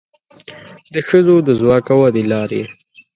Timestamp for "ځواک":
1.59-1.85